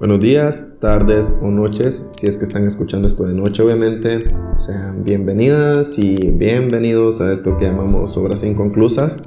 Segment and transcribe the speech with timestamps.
[0.00, 4.24] Buenos días, tardes o noches, si es que están escuchando esto de noche obviamente.
[4.56, 9.24] Sean bienvenidas y bienvenidos a esto que llamamos obras inconclusas.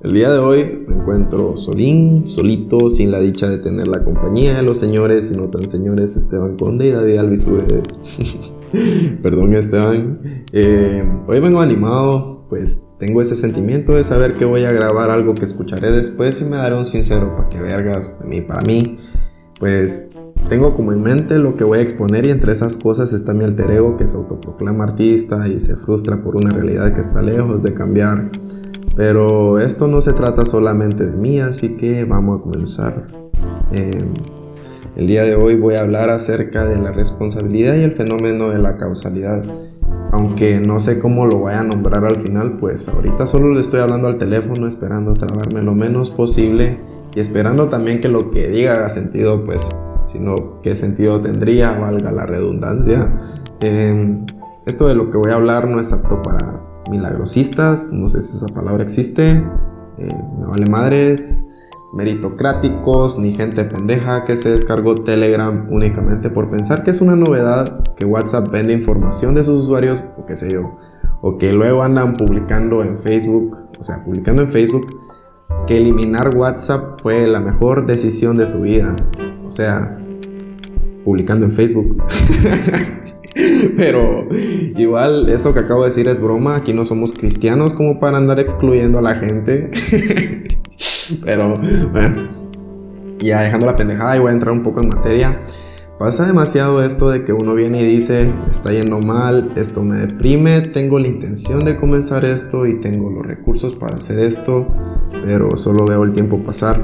[0.00, 4.56] El día de hoy me encuentro solín, solito, sin la dicha de tener la compañía
[4.56, 8.00] de los señores y no tan señores Esteban Conde y David Alvisudes.
[9.22, 10.46] Perdón Esteban.
[10.50, 15.34] Eh, hoy vengo animado, pues tengo ese sentimiento de saber que voy a grabar algo
[15.34, 18.98] que escucharé después y me daré un sincero para que vergas de mí para mí
[19.58, 20.12] pues
[20.48, 23.44] tengo como en mente lo que voy a exponer y entre esas cosas está mi
[23.44, 27.62] alter ego que se autoproclama artista y se frustra por una realidad que está lejos
[27.62, 28.30] de cambiar.
[28.94, 33.06] Pero esto no se trata solamente de mí, así que vamos a comenzar.
[33.72, 34.14] Em,
[34.96, 38.58] el día de hoy voy a hablar acerca de la responsabilidad y el fenómeno de
[38.58, 39.44] la causalidad.
[40.12, 43.80] Aunque no sé cómo lo voy a nombrar al final, pues ahorita solo le estoy
[43.80, 46.78] hablando al teléfono esperando trabarme lo menos posible
[47.16, 52.12] y esperando también que lo que diga haga sentido, pues, sino qué sentido tendría, valga
[52.12, 53.10] la redundancia.
[53.60, 54.26] Em,
[54.66, 58.36] esto de lo que voy a hablar no es apto para milagrosistas, no sé si
[58.36, 59.42] esa palabra existe,
[59.96, 61.54] eh, me vale madres,
[61.94, 67.82] meritocráticos, ni gente pendeja que se descargó Telegram únicamente por pensar que es una novedad
[67.94, 70.74] que WhatsApp vende información de sus usuarios o qué sé yo,
[71.22, 74.86] o que luego andan publicando en Facebook, o sea, publicando en Facebook
[75.66, 78.96] que eliminar WhatsApp fue la mejor decisión de su vida.
[79.46, 79.98] O sea,
[81.04, 82.02] publicando en Facebook.
[83.76, 84.28] Pero
[84.76, 86.56] igual eso que acabo de decir es broma.
[86.56, 89.70] Aquí no somos cristianos como para andar excluyendo a la gente.
[91.24, 91.56] Pero
[91.92, 92.28] bueno,
[93.18, 95.38] ya dejando la pendejada y voy a entrar un poco en materia.
[95.98, 100.60] Pasa demasiado esto de que uno viene y dice, está yendo mal, esto me deprime,
[100.60, 104.66] tengo la intención de comenzar esto y tengo los recursos para hacer esto,
[105.24, 106.78] pero solo veo el tiempo pasar.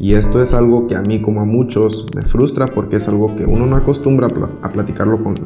[0.00, 3.36] Y esto es algo que a mí como a muchos me frustra porque es algo
[3.36, 4.28] que uno no acostumbra
[4.60, 5.36] a platicarlo con,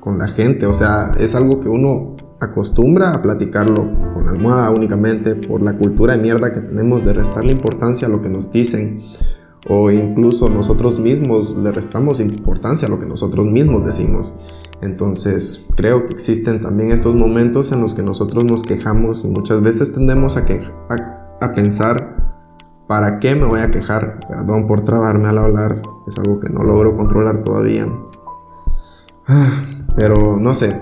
[0.00, 5.34] con la gente, o sea, es algo que uno acostumbra a platicarlo con almohada únicamente
[5.34, 8.98] por la cultura de mierda que tenemos de restarle importancia a lo que nos dicen
[9.66, 14.50] o incluso nosotros mismos le restamos importancia a lo que nosotros mismos decimos.
[14.82, 19.62] Entonces creo que existen también estos momentos en los que nosotros nos quejamos y muchas
[19.62, 20.60] veces tendemos a, que,
[21.40, 22.38] a, pensar,
[22.86, 24.20] ¿para qué me voy a quejar?
[24.28, 27.88] Perdón por trabarme al hablar, es algo que no logro controlar todavía.
[29.26, 29.62] Ah,
[29.96, 30.78] pero no sé,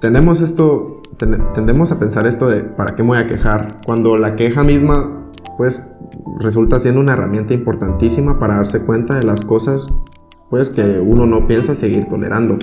[0.00, 3.80] tenemos esto, tendemos a pensar esto de ¿para qué me voy a quejar?
[3.84, 5.19] Cuando la queja misma,
[5.60, 5.94] pues
[6.38, 9.94] resulta siendo una herramienta importantísima para darse cuenta de las cosas
[10.48, 12.58] pues que uno no piensa seguir tolerando.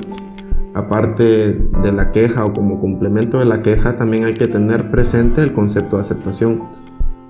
[0.74, 5.44] Aparte de la queja o como complemento de la queja, también hay que tener presente
[5.44, 6.64] el concepto de aceptación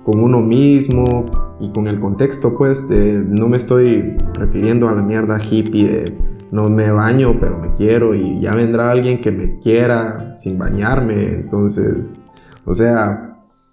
[0.04, 1.26] con uno mismo
[1.60, 6.18] y con el contexto, pues no me estoy refiriendo a la mierda hippie de
[6.50, 11.34] no me baño pero me quiero y ya vendrá alguien que me quiera sin bañarme,
[11.34, 12.24] entonces,
[12.64, 13.27] o sea,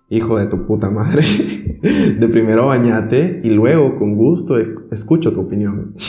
[0.09, 1.23] hijo de tu puta madre,
[2.19, 5.93] de primero bañate y luego con gusto escucho tu opinión.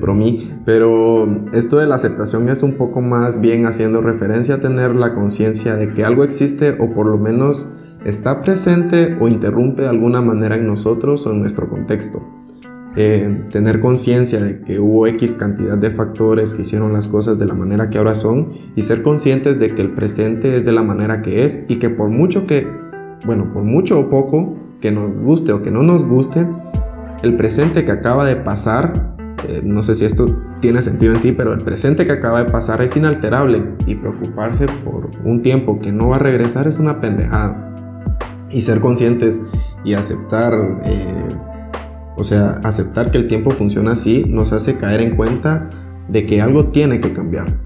[0.00, 4.60] Por mí, pero esto de la aceptación es un poco más bien haciendo referencia a
[4.60, 7.70] tener la conciencia de que algo existe o por lo menos
[8.04, 12.20] está presente o interrumpe de alguna manera en nosotros o en nuestro contexto.
[12.98, 17.44] Eh, tener conciencia de que hubo X cantidad de factores que hicieron las cosas de
[17.44, 20.82] la manera que ahora son y ser conscientes de que el presente es de la
[20.82, 22.66] manera que es y que por mucho que,
[23.26, 26.48] bueno, por mucho o poco que nos guste o que no nos guste,
[27.22, 29.14] el presente que acaba de pasar,
[29.46, 32.50] eh, no sé si esto tiene sentido en sí, pero el presente que acaba de
[32.50, 37.00] pasar es inalterable y preocuparse por un tiempo que no va a regresar es una
[37.00, 37.62] pendejada.
[38.48, 39.52] Y ser conscientes
[39.84, 41.25] y aceptar eh,
[42.16, 45.68] o sea, aceptar que el tiempo funciona así nos hace caer en cuenta
[46.08, 47.60] de que algo tiene que cambiar.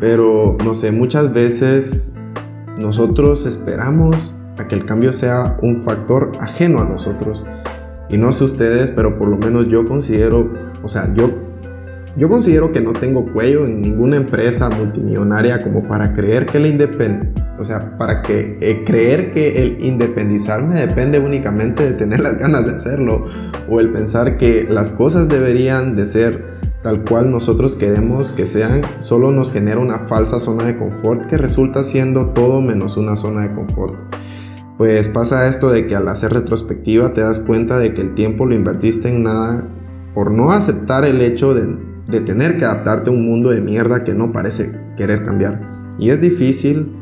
[0.00, 2.20] Pero, no sé, muchas veces
[2.76, 7.46] nosotros esperamos a que el cambio sea un factor ajeno a nosotros.
[8.10, 10.52] Y no sé ustedes, pero por lo menos yo considero,
[10.82, 11.30] o sea, yo,
[12.16, 16.68] yo considero que no tengo cuello en ninguna empresa multimillonaria como para creer que la
[16.68, 22.38] independencia o sea, para que eh, creer que el independizarme depende únicamente de tener las
[22.38, 23.24] ganas de hacerlo
[23.68, 28.82] o el pensar que las cosas deberían de ser tal cual nosotros queremos que sean,
[28.98, 33.42] solo nos genera una falsa zona de confort que resulta siendo todo menos una zona
[33.42, 33.98] de confort.
[34.78, 38.46] Pues pasa esto de que al hacer retrospectiva te das cuenta de que el tiempo
[38.46, 39.66] lo invertiste en nada
[40.14, 41.76] por no aceptar el hecho de,
[42.06, 45.68] de tener que adaptarte a un mundo de mierda que no parece querer cambiar.
[45.98, 46.95] Y es difícil,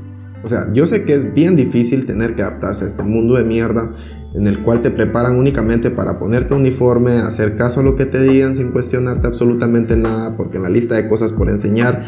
[0.45, 3.45] O sea, yo sé que es bien difícil tener que adaptarse a este mundo de
[3.45, 3.91] mierda
[4.35, 8.21] en el cual te preparan únicamente para ponerte uniforme, hacer caso a lo que te
[8.23, 12.05] digan sin cuestionarte absolutamente nada, porque en la lista de cosas por enseñar,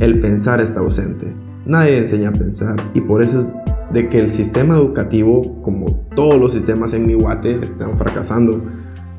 [0.00, 1.34] el pensar está ausente.
[1.64, 3.54] Nadie enseña a pensar y por eso es
[3.92, 8.66] de que el sistema educativo, como todos los sistemas en mi guate, están fracasando.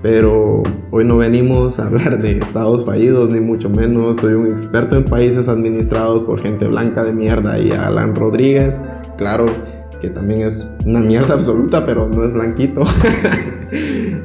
[0.01, 4.17] Pero hoy no venimos a hablar de estados fallidos, ni mucho menos.
[4.17, 8.81] Soy un experto en países administrados por gente blanca de mierda y Alan Rodríguez,
[9.17, 9.47] claro,
[9.99, 12.83] que también es una mierda absoluta, pero no es blanquito.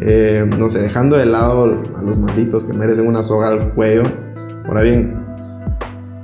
[0.07, 4.03] Eh, no sé, dejando de lado a los malditos que merecen una soga al cuello.
[4.67, 5.19] Ahora bien,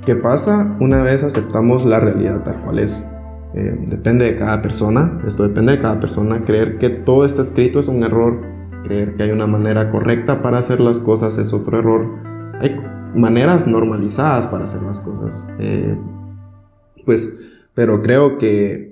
[0.05, 3.15] ¿qué pasa una vez aceptamos la realidad tal cual es?
[3.53, 6.43] Eh, depende de cada persona, esto depende de cada persona.
[6.45, 8.41] Creer que todo está escrito es un error
[8.83, 12.09] Creer que hay una manera correcta para hacer las cosas es otro error.
[12.59, 12.79] Hay
[13.15, 15.53] maneras normalizadas para hacer las cosas.
[15.59, 15.97] Eh,
[17.05, 18.91] pues, pero creo que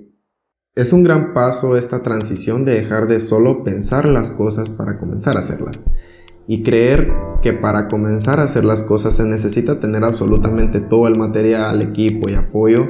[0.74, 5.36] es un gran paso esta transición de dejar de solo pensar las cosas para comenzar
[5.36, 5.86] a hacerlas.
[6.46, 11.16] Y creer que para comenzar a hacer las cosas se necesita tener absolutamente todo el
[11.16, 12.88] material, equipo y apoyo,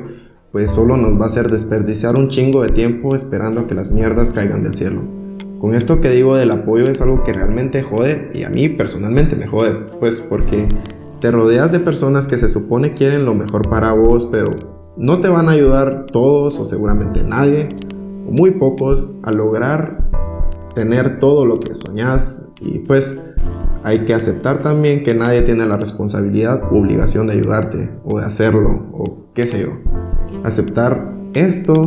[0.52, 3.91] pues solo nos va a hacer desperdiciar un chingo de tiempo esperando a que las
[3.91, 5.19] mierdas caigan del cielo.
[5.60, 9.36] Con esto que digo del apoyo es algo que realmente jode y a mí personalmente
[9.36, 10.66] me jode, pues porque
[11.20, 14.50] te rodeas de personas que se supone quieren lo mejor para vos, pero
[14.96, 17.68] no te van a ayudar todos o seguramente nadie,
[18.26, 20.08] o muy pocos, a lograr
[20.74, 23.34] tener todo lo que soñás y pues
[23.82, 28.24] hay que aceptar también que nadie tiene la responsabilidad u obligación de ayudarte o de
[28.24, 29.72] hacerlo o qué sé yo.
[30.42, 31.82] Aceptar esto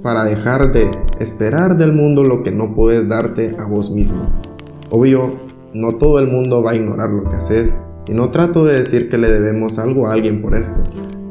[0.00, 0.88] para dejar de
[1.20, 4.30] esperar del mundo lo que no puedes darte a vos mismo.
[4.90, 5.40] Obvio,
[5.74, 9.08] no todo el mundo va a ignorar lo que haces y no trato de decir
[9.08, 10.82] que le debemos algo a alguien por esto,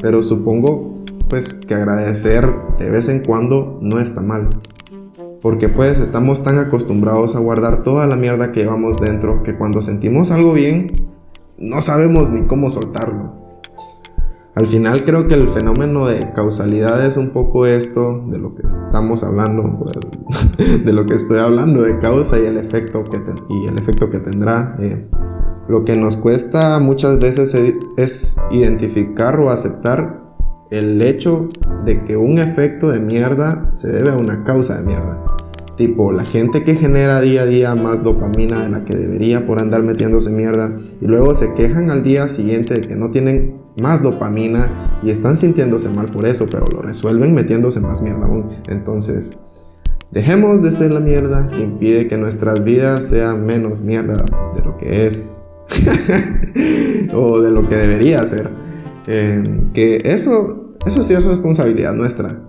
[0.01, 2.47] pero supongo pues que agradecer
[2.77, 4.49] de vez en cuando no está mal.
[5.41, 9.81] Porque pues estamos tan acostumbrados a guardar toda la mierda que llevamos dentro que cuando
[9.81, 11.09] sentimos algo bien,
[11.57, 13.44] no sabemos ni cómo soltarlo.
[14.55, 18.65] Al final creo que el fenómeno de causalidad es un poco esto de lo que
[18.65, 19.83] estamos hablando,
[20.85, 24.19] de lo que estoy hablando, de causa y el efecto que, y el efecto que
[24.19, 24.77] tendrá.
[24.79, 25.05] Eh,
[25.67, 27.53] lo que nos cuesta muchas veces
[27.97, 30.23] es identificar o aceptar
[30.71, 31.49] el hecho
[31.85, 35.21] de que un efecto de mierda se debe a una causa de mierda.
[35.75, 39.59] Tipo, la gente que genera día a día más dopamina de la que debería por
[39.59, 44.01] andar metiéndose mierda y luego se quejan al día siguiente de que no tienen más
[44.01, 48.47] dopamina y están sintiéndose mal por eso, pero lo resuelven metiéndose más mierda aún.
[48.67, 49.45] Entonces,
[50.11, 54.23] dejemos de ser la mierda que impide que nuestras vidas sean menos mierda
[54.55, 55.47] de lo que es
[57.13, 58.49] o de lo que debería ser.
[59.07, 62.41] Eh, que eso, eso sí es responsabilidad nuestra.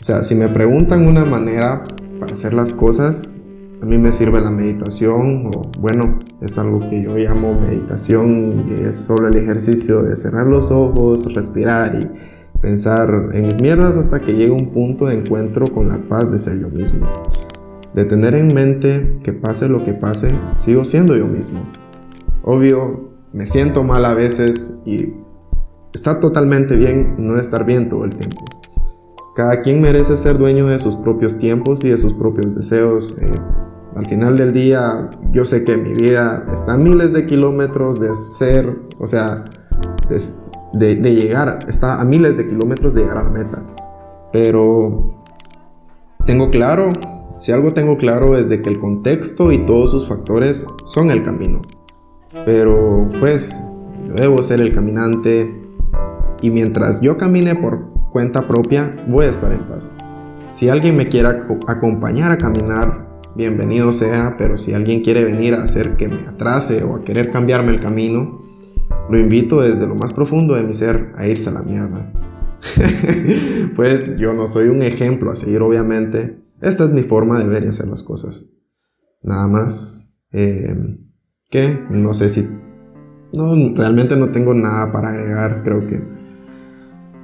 [0.00, 1.84] O sea, si me preguntan una manera
[2.18, 3.39] para hacer las cosas,
[3.82, 8.84] a mí me sirve la meditación, o bueno, es algo que yo llamo meditación, y
[8.84, 14.20] es solo el ejercicio de cerrar los ojos, respirar y pensar en mis mierdas hasta
[14.20, 17.10] que llegue un punto de encuentro con la paz de ser yo mismo.
[17.94, 21.60] De tener en mente que pase lo que pase, sigo siendo yo mismo.
[22.42, 25.14] Obvio, me siento mal a veces y
[25.94, 28.44] está totalmente bien no estar bien todo el tiempo.
[29.34, 33.18] Cada quien merece ser dueño de sus propios tiempos y de sus propios deseos.
[33.18, 33.32] Eh,
[33.96, 38.14] al final del día, yo sé que mi vida está a miles de kilómetros de
[38.14, 39.44] ser, o sea,
[40.72, 43.62] de, llegar, está a miles de kilómetros de llegar a la meta.
[44.32, 45.24] Pero
[46.24, 46.92] tengo claro,
[47.36, 51.24] si algo tengo claro es de que el contexto y todos sus factores son el
[51.24, 51.60] camino.
[52.46, 53.60] Pero pues,
[54.06, 55.52] yo debo ser el caminante
[56.40, 59.94] y mientras yo camine por cuenta propia, voy a estar en paz.
[60.50, 61.28] Si alguien me quiere
[61.66, 66.82] acompañar a caminar, bienvenido sea, pero si alguien quiere venir a hacer que me atrase
[66.82, 68.38] o a querer cambiarme el camino,
[69.08, 72.12] lo invito desde lo más profundo de mi ser a irse a la mierda.
[73.76, 76.42] pues yo no soy un ejemplo a seguir, obviamente.
[76.60, 78.56] Esta es mi forma de ver y hacer las cosas.
[79.22, 80.26] Nada más.
[80.32, 80.76] Eh,
[81.50, 82.46] que no sé si...
[83.32, 85.62] No, realmente no tengo nada para agregar.
[85.64, 86.02] Creo que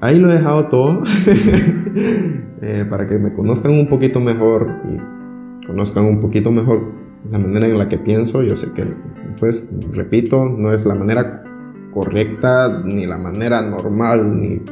[0.00, 1.02] ahí lo he dejado todo.
[2.62, 5.15] Eh, para que me conozcan un poquito mejor y
[5.66, 6.92] conozcan un poquito mejor
[7.30, 8.42] la manera en la que pienso.
[8.42, 8.86] Yo sé que,
[9.38, 11.42] pues, repito, no es la manera
[11.92, 14.62] correcta ni la manera normal, ni,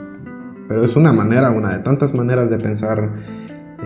[0.68, 3.10] pero es una manera, una de tantas maneras de pensar.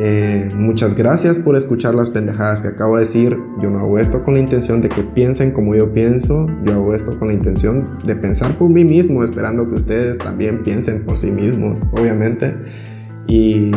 [0.01, 3.37] Eh, muchas gracias por escuchar las pendejadas que acabo de decir.
[3.61, 6.47] Yo no hago esto con la intención de que piensen como yo pienso.
[6.63, 10.63] Yo hago esto con la intención de pensar por mí mismo, esperando que ustedes también
[10.63, 12.55] piensen por sí mismos, obviamente.
[13.31, 13.71] Y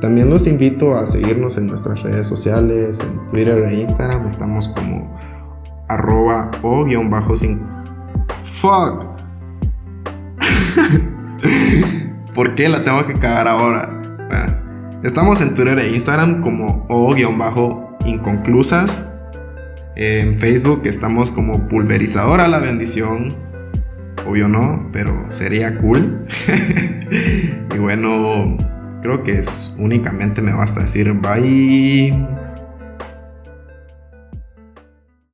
[0.00, 4.24] también los invito a seguirnos en nuestras redes sociales, en Twitter e Instagram.
[4.28, 5.12] Estamos como
[5.88, 7.60] arroba o guion bajo sin...
[8.44, 9.04] Fuck.
[12.34, 13.98] ¿Por qué la tengo que cagar ahora?
[15.02, 19.10] estamos en Twitter e Instagram como o guion bajo inconclusas.
[19.96, 23.34] En Facebook estamos como pulverizadora la bendición.
[24.24, 26.24] Obvio no, pero sería cool.
[27.74, 28.56] y bueno,
[29.02, 32.41] creo que es únicamente me basta decir bye.